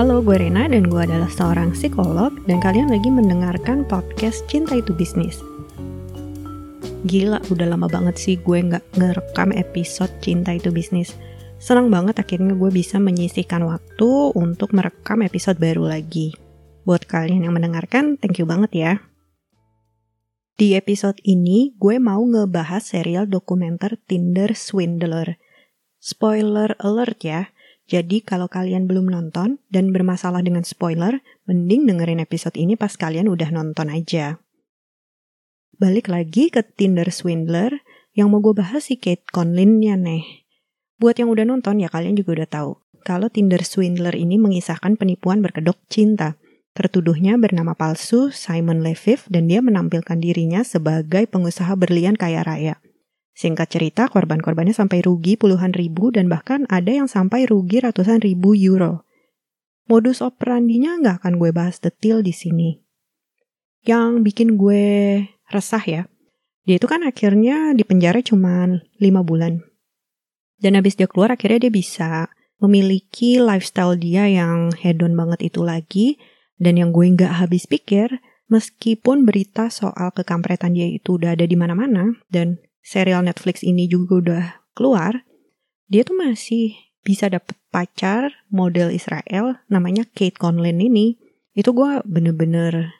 [0.00, 4.96] Halo, gue Rena dan gue adalah seorang psikolog dan kalian lagi mendengarkan podcast Cinta Itu
[4.96, 5.36] Bisnis.
[7.04, 11.20] Gila, udah lama banget sih gue nggak ngerekam episode Cinta Itu Bisnis.
[11.60, 16.32] Senang banget akhirnya gue bisa menyisihkan waktu untuk merekam episode baru lagi.
[16.88, 18.92] Buat kalian yang mendengarkan, thank you banget ya.
[20.56, 25.36] Di episode ini, gue mau ngebahas serial dokumenter Tinder Swindler.
[26.00, 27.52] Spoiler alert ya,
[27.90, 31.18] jadi kalau kalian belum nonton dan bermasalah dengan spoiler,
[31.50, 34.38] mending dengerin episode ini pas kalian udah nonton aja.
[35.74, 37.82] Balik lagi ke Tinder Swindler,
[38.14, 40.22] yang mau gue bahas si Kate Conlin-nya nih.
[41.02, 42.72] Buat yang udah nonton ya kalian juga udah tahu.
[43.02, 46.38] Kalau Tinder Swindler ini mengisahkan penipuan berkedok cinta.
[46.78, 52.78] Tertuduhnya bernama palsu Simon Leviv dan dia menampilkan dirinya sebagai pengusaha berlian kaya raya.
[53.40, 58.52] Singkat cerita, korban-korbannya sampai rugi puluhan ribu dan bahkan ada yang sampai rugi ratusan ribu
[58.52, 59.08] euro.
[59.88, 62.84] Modus operandinya nggak akan gue bahas detail di sini.
[63.80, 64.84] Yang bikin gue
[65.48, 66.02] resah ya,
[66.68, 68.68] dia itu kan akhirnya di penjara cuma
[69.00, 69.64] 5 bulan.
[70.60, 72.28] Dan habis dia keluar akhirnya dia bisa
[72.60, 76.20] memiliki lifestyle dia yang hedon banget itu lagi.
[76.60, 78.20] Dan yang gue nggak habis pikir,
[78.52, 84.12] meskipun berita soal kekampretan dia itu udah ada di mana-mana dan serial Netflix ini juga
[84.20, 85.24] udah keluar,
[85.90, 91.16] dia tuh masih bisa dapet pacar model Israel namanya Kate Conlin ini.
[91.56, 92.94] Itu gue bener-bener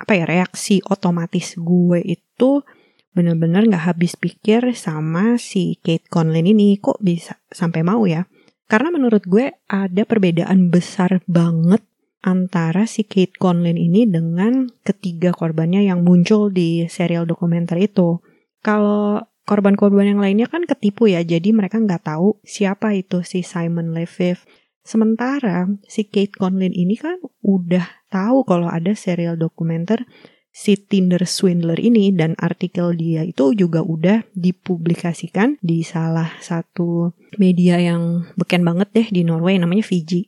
[0.00, 2.64] apa ya reaksi otomatis gue itu
[3.12, 8.24] bener-bener gak habis pikir sama si Kate Conlin ini kok bisa sampai mau ya.
[8.70, 11.82] Karena menurut gue ada perbedaan besar banget
[12.22, 18.22] antara si Kate Conlin ini dengan ketiga korbannya yang muncul di serial dokumenter itu.
[18.60, 23.96] Kalau korban-korban yang lainnya kan ketipu ya, jadi mereka nggak tahu siapa itu si Simon
[23.96, 24.44] Leviv.
[24.80, 30.08] Sementara si Kate Conlin ini kan udah tahu kalau ada serial dokumenter
[30.50, 37.78] si Tinder Swindler ini dan artikel dia itu juga udah dipublikasikan di salah satu media
[37.78, 40.26] yang beken banget deh di Norway namanya Fiji.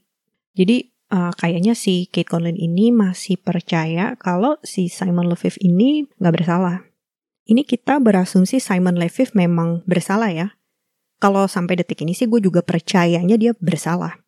[0.54, 6.34] Jadi uh, kayaknya si Kate Conlin ini masih percaya kalau si Simon Leviv ini nggak
[6.38, 6.91] bersalah.
[7.42, 10.54] Ini kita berasumsi Simon Leviv memang bersalah ya.
[11.18, 14.18] Kalau sampai detik ini sih gue juga percayanya dia bersalah.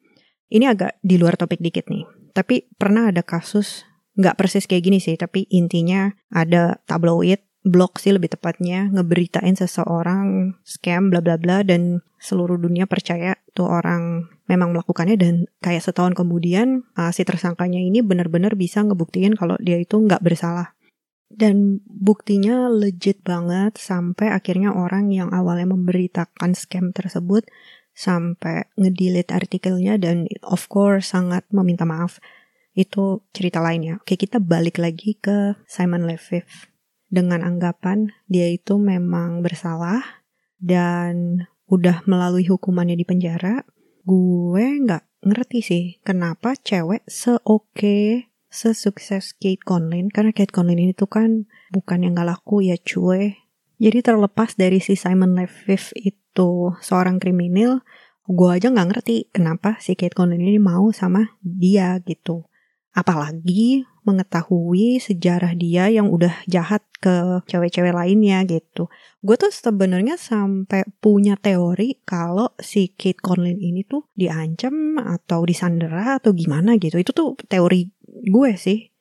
[0.50, 2.06] Ini agak di luar topik dikit nih.
[2.34, 3.86] Tapi pernah ada kasus,
[4.18, 10.58] nggak persis kayak gini sih, tapi intinya ada tabloid, blog sih lebih tepatnya, ngeberitain seseorang
[10.66, 16.12] scam bla bla bla dan seluruh dunia percaya tuh orang memang melakukannya dan kayak setahun
[16.12, 20.73] kemudian uh, si tersangkanya ini benar-benar bisa ngebuktiin kalau dia itu nggak bersalah.
[21.34, 27.42] Dan buktinya legit banget sampai akhirnya orang yang awalnya memberitakan scam tersebut
[27.94, 32.22] sampai ngedelete artikelnya dan of course sangat meminta maaf.
[32.74, 33.98] Itu cerita lainnya.
[33.98, 36.46] Oke, kita balik lagi ke Simon Leviv.
[37.10, 40.02] Dengan anggapan dia itu memang bersalah
[40.58, 43.62] dan udah melalui hukumannya di penjara,
[44.02, 51.10] gue nggak ngerti sih kenapa cewek seoke sesukses Kate Conlin karena Kate Conlin ini tuh
[51.10, 53.34] kan bukan yang gak laku ya cuy.
[53.82, 57.82] Jadi terlepas dari si Simon Leviv itu seorang kriminal,
[58.24, 62.46] gue aja nggak ngerti kenapa si Kate Conlin ini mau sama dia gitu.
[62.94, 68.86] Apalagi mengetahui sejarah dia yang udah jahat ke cewek-cewek lainnya gitu.
[69.18, 76.22] Gue tuh sebenarnya sampai punya teori kalau si Kate Conlin ini tuh diancam atau disandera
[76.22, 77.02] atau gimana gitu.
[77.02, 78.94] Itu tuh teori gue sih.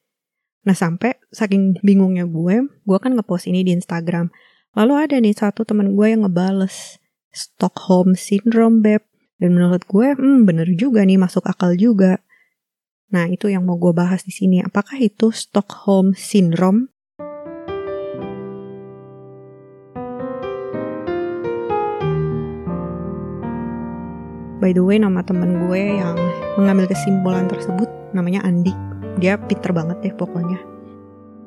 [0.63, 4.31] Nah sampai saking bingungnya gue, gue kan ngepost ini di Instagram.
[4.73, 6.97] Lalu ada nih satu temen gue yang ngebales
[7.29, 9.03] Stockholm Syndrome beb.
[9.37, 12.22] Dan menurut gue, hmm bener juga nih masuk akal juga.
[13.11, 14.63] Nah itu yang mau gue bahas di sini.
[14.63, 16.87] Apakah itu Stockholm Syndrome?
[24.63, 26.15] By the way, nama temen gue yang
[26.55, 30.57] mengambil kesimpulan tersebut namanya Andi dia pinter banget deh pokoknya.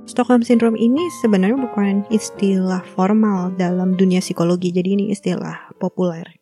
[0.06, 6.36] Stockholm Syndrome ini sebenarnya bukan istilah formal dalam dunia psikologi, jadi ini istilah populer.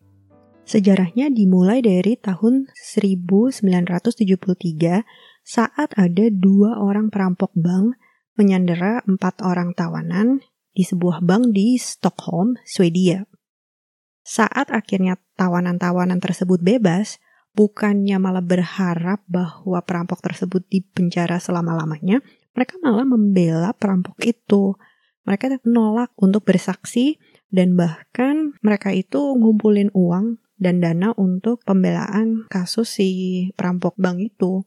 [0.64, 5.05] Sejarahnya dimulai dari tahun 1973
[5.44, 8.00] saat ada dua orang perampok bank
[8.40, 10.40] menyandera empat orang tawanan
[10.72, 13.28] di sebuah bank di Stockholm, Swedia.
[14.25, 17.20] Saat akhirnya tawanan-tawanan tersebut bebas,
[17.52, 22.25] bukannya malah berharap bahwa perampok tersebut dipenjara selama-lamanya,
[22.56, 24.72] mereka malah membela perampok itu.
[25.28, 27.20] Mereka menolak untuk bersaksi
[27.52, 33.11] dan bahkan mereka itu ngumpulin uang dan dana untuk pembelaan kasus si
[33.59, 34.62] perampok bank itu.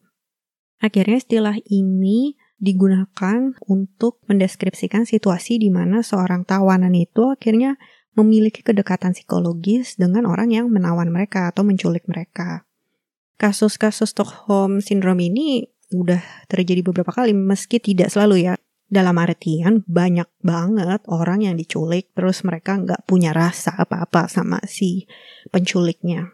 [0.77, 7.77] Akhirnya istilah ini digunakan untuk mendeskripsikan situasi di mana seorang tawanan itu akhirnya
[8.17, 12.65] memiliki kedekatan psikologis dengan orang yang menawan mereka atau menculik mereka.
[13.37, 16.19] Kasus-kasus Stockholm Syndrome ini udah
[16.49, 18.53] terjadi beberapa kali meski tidak selalu ya.
[18.87, 25.03] Dalam artian banyak banget orang yang diculik terus mereka nggak punya rasa apa-apa sama si
[25.51, 26.31] penculiknya.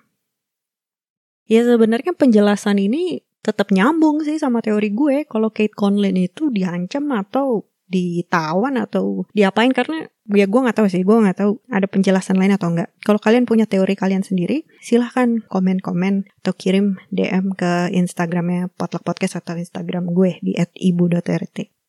[1.49, 7.11] Ya sebenarnya penjelasan ini tetap nyambung sih sama teori gue kalau Kate Conlin itu diancam
[7.11, 12.39] atau ditawan atau diapain karena ya gue nggak tahu sih gue nggak tahu ada penjelasan
[12.39, 17.91] lain atau enggak kalau kalian punya teori kalian sendiri silahkan komen-komen atau kirim DM ke
[17.91, 21.82] Instagramnya Potluck Podcast atau Instagram gue di @ibu.rt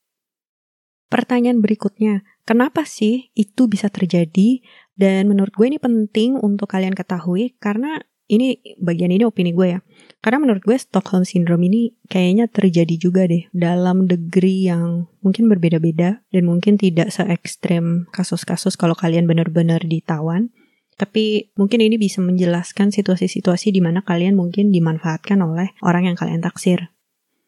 [1.15, 4.59] pertanyaan berikutnya kenapa sih itu bisa terjadi
[4.99, 9.81] dan menurut gue ini penting untuk kalian ketahui karena ini bagian ini opini gue ya.
[10.25, 16.25] Karena menurut gue Stockholm Syndrome ini kayaknya terjadi juga deh dalam degree yang mungkin berbeda-beda
[16.25, 20.51] dan mungkin tidak se ekstrem kasus-kasus kalau kalian benar-benar ditawan.
[20.95, 26.41] Tapi mungkin ini bisa menjelaskan situasi-situasi di mana kalian mungkin dimanfaatkan oleh orang yang kalian
[26.41, 26.94] taksir.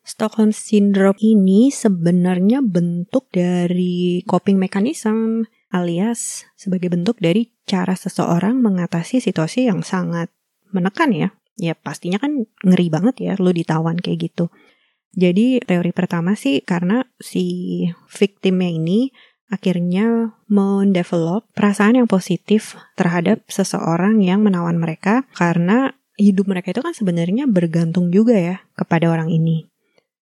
[0.06, 9.18] Stockholm Syndrome ini sebenarnya bentuk dari coping mechanism alias sebagai bentuk dari cara seseorang mengatasi
[9.18, 10.30] situasi yang sangat
[10.70, 14.54] menekan ya, ya pastinya kan ngeri banget ya lu ditawan kayak gitu.
[15.10, 19.10] Jadi teori pertama sih karena si victimnya ini
[19.50, 26.94] akhirnya mendevelop perasaan yang positif terhadap seseorang yang menawan mereka karena hidup mereka itu kan
[26.94, 29.66] sebenarnya bergantung juga ya kepada orang ini.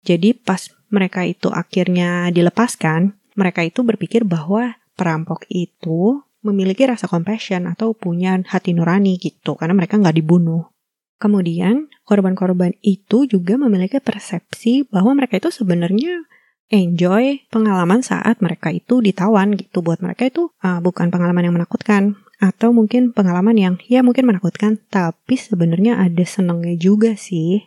[0.08, 7.68] Jadi pas mereka itu akhirnya dilepaskan, mereka itu berpikir bahwa perampok itu memiliki rasa compassion
[7.68, 10.72] atau punya hati nurani gitu karena mereka nggak dibunuh.
[11.20, 16.24] Kemudian korban-korban itu juga memiliki persepsi bahwa mereka itu sebenarnya
[16.72, 22.16] enjoy pengalaman saat mereka itu ditawan gitu buat mereka itu uh, bukan pengalaman yang menakutkan
[22.38, 27.66] atau mungkin pengalaman yang ya mungkin menakutkan tapi sebenarnya ada senengnya juga sih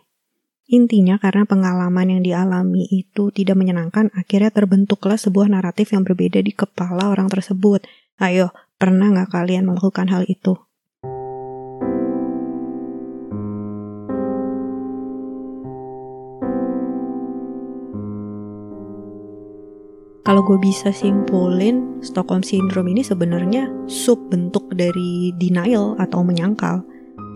[0.71, 6.55] Intinya karena pengalaman yang dialami itu tidak menyenangkan, akhirnya terbentuklah sebuah naratif yang berbeda di
[6.55, 7.83] kepala orang tersebut.
[8.23, 10.55] Ayo, pernah nggak kalian melakukan hal itu?
[20.23, 26.87] Kalau gue bisa simpulin, Stockholm Syndrome ini sebenarnya sub bentuk dari denial atau menyangkal.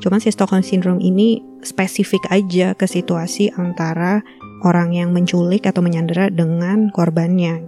[0.04, 4.22] Cuman si Stockholm Syndrome ini spesifik aja ke situasi antara
[4.66, 7.68] orang yang menculik atau menyandera dengan korbannya.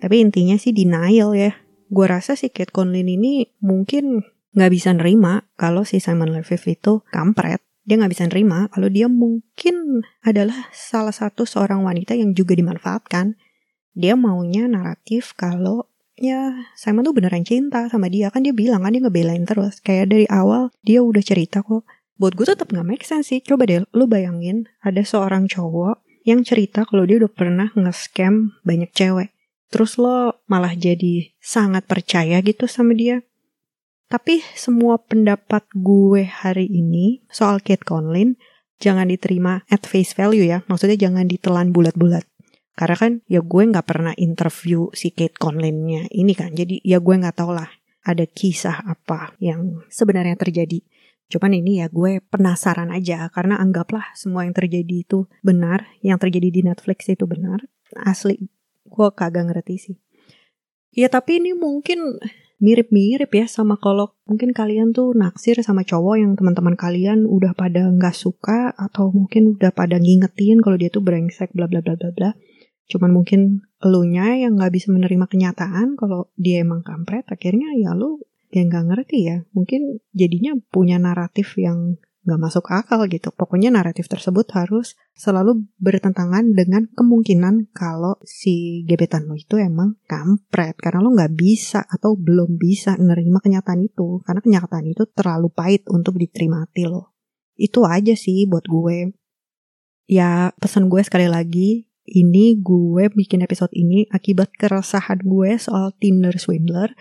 [0.00, 1.52] Tapi intinya sih denial ya.
[1.86, 4.26] Gue rasa si Kate Conlin ini mungkin
[4.56, 7.62] nggak bisa nerima kalau si Simon Leviv itu kampret.
[7.86, 13.38] Dia nggak bisa nerima kalau dia mungkin adalah salah satu seorang wanita yang juga dimanfaatkan.
[13.96, 18.32] Dia maunya naratif kalau ya Simon tuh beneran cinta sama dia.
[18.32, 19.78] Kan dia bilang kan dia ngebelain terus.
[19.80, 21.84] Kayak dari awal dia udah cerita kok.
[22.16, 23.40] Buat gue tetap nggak make sense sih.
[23.44, 28.90] Coba deh lu bayangin ada seorang cowok yang cerita kalau dia udah pernah nge-scam banyak
[28.90, 29.30] cewek.
[29.70, 33.22] Terus lo malah jadi sangat percaya gitu sama dia.
[34.06, 38.38] Tapi semua pendapat gue hari ini soal Kate Conlin
[38.78, 40.62] jangan diterima at face value ya.
[40.70, 42.22] Maksudnya jangan ditelan bulat-bulat
[42.76, 46.52] karena kan ya gue nggak pernah interview si Kate Conlin-nya ini kan.
[46.52, 47.66] Jadi ya gue nggak tau lah
[48.04, 50.84] ada kisah apa yang sebenarnya terjadi.
[51.26, 56.52] Cuman ini ya gue penasaran aja karena anggaplah semua yang terjadi itu benar, yang terjadi
[56.52, 57.64] di Netflix itu benar.
[57.96, 58.52] Asli
[58.84, 59.96] gue kagak ngerti sih.
[60.92, 62.20] Ya tapi ini mungkin
[62.56, 67.84] mirip-mirip ya sama kalau mungkin kalian tuh naksir sama cowok yang teman-teman kalian udah pada
[67.88, 72.12] nggak suka atau mungkin udah pada ngingetin kalau dia tuh brengsek bla bla bla bla
[72.16, 72.30] bla
[72.86, 78.22] cuman mungkin elunya yang nggak bisa menerima kenyataan kalau dia emang kampret akhirnya ya lu
[78.54, 79.36] yang nggak ngerti ya.
[79.52, 83.30] Mungkin jadinya punya naratif yang nggak masuk akal gitu.
[83.30, 90.74] Pokoknya naratif tersebut harus selalu bertentangan dengan kemungkinan kalau si gebetan lo itu emang kampret.
[90.78, 94.22] Karena lo nggak bisa atau belum bisa menerima kenyataan itu.
[94.26, 97.14] Karena kenyataan itu terlalu pahit untuk diterima hati lo.
[97.54, 99.14] Itu aja sih buat gue.
[100.06, 106.34] Ya pesan gue sekali lagi ini gue bikin episode ini akibat keresahan gue soal Tinder
[106.38, 106.94] swindler.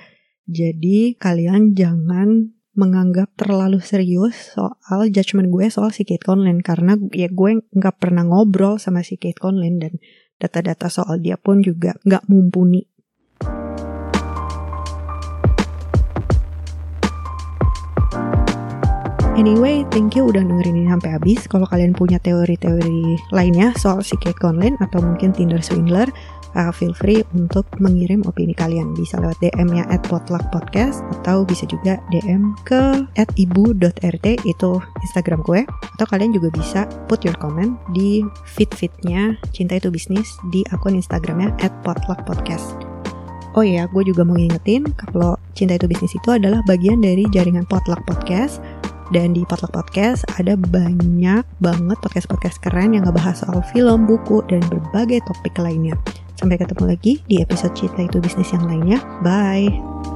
[0.45, 7.31] Jadi kalian jangan menganggap terlalu serius soal judgement gue soal si Kate Conlin karena ya
[7.31, 9.95] gue nggak pernah ngobrol sama si Kate Conlin dan
[10.35, 12.83] data-data soal dia pun juga nggak mumpuni
[19.35, 21.43] Anyway, thank you udah dengerin ini sampai habis.
[21.51, 26.07] Kalau kalian punya teori-teori lainnya soal si cake online atau mungkin Tinder swindler,
[26.55, 28.95] uh, feel free untuk mengirim opini kalian.
[28.95, 34.71] Bisa lewat DM-nya at podcast atau bisa juga DM ke at ibu.rt itu
[35.03, 35.67] Instagram gue.
[35.67, 38.23] Atau kalian juga bisa put your comment di
[38.55, 42.95] feed-feednya Cinta Itu Bisnis di akun Instagramnya at podcast.
[43.55, 47.63] Oh iya, gue juga mau ngingetin kalau Cinta Itu Bisnis itu adalah bagian dari jaringan
[47.63, 48.59] Potluck Podcast
[49.13, 54.63] dan di Potluck Podcast ada banyak banget podcast-podcast keren yang ngebahas soal film, buku, dan
[54.71, 55.93] berbagai topik lainnya.
[56.35, 58.99] Sampai ketemu lagi di episode Cinta Itu Bisnis yang lainnya.
[59.23, 60.14] Bye!